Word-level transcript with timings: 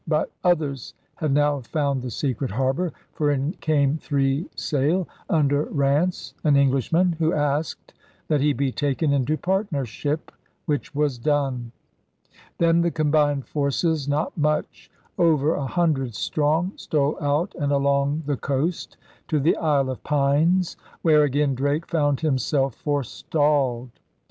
But 0.07 0.31
others 0.43 0.95
had 1.17 1.31
now 1.31 1.59
found 1.61 2.01
the 2.01 2.09
secret 2.09 2.49
harbor; 2.49 2.91
for 3.13 3.29
in 3.29 3.51
came 3.61 3.99
three 3.99 4.49
sail 4.55 5.07
under 5.29 5.65
Ranse, 5.65 6.33
an 6.43 6.55
Englishman, 6.57 7.11
who 7.19 7.33
asked 7.33 7.93
that 8.27 8.41
he 8.41 8.51
be 8.51 8.71
taken 8.71 9.13
into 9.13 9.37
partnership, 9.37 10.31
which 10.65 10.95
was 10.95 11.19
done. 11.19 11.71
Then 12.57 12.81
the 12.81 12.89
combined 12.89 13.45
forces, 13.45 14.07
not 14.07 14.35
much 14.35 14.89
over 15.19 15.53
a 15.53 15.67
hundred 15.67 16.15
strong, 16.15 16.71
stole 16.77 17.15
out 17.21 17.53
and 17.53 17.71
along 17.71 18.23
the 18.25 18.37
coast 18.37 18.97
to 19.27 19.39
the 19.39 19.55
Isle 19.57 19.91
of 19.91 20.03
Pines, 20.03 20.77
where 21.03 21.21
again 21.21 21.53
Drake 21.53 21.85
found 21.85 22.21
him 22.21 22.39
self 22.39 22.73
forestalled. 22.73 23.91